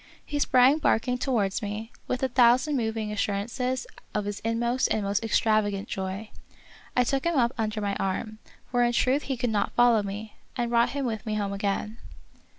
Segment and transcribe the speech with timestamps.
[0.25, 3.85] He sprang barking towards me, with a thousand moving assurances
[4.15, 6.31] of his inmost and most ex travagant joy.
[6.97, 8.39] I took him up under my arm,
[8.71, 11.99] for in truth he could not follow me, and brought him with me home again.